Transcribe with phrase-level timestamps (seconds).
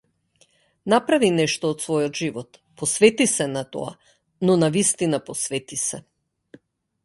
[0.93, 3.93] Направи нешто од својот живот, посвети се на тоа,
[4.49, 6.05] но навистина посвети се.